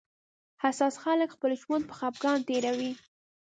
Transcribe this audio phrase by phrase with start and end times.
[0.63, 2.91] حساس خلک خپل ژوند په خپګان تېروي